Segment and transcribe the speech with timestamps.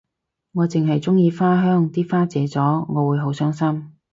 [0.53, 3.91] 我淨係鍾意花香啲花謝咗我會好傷心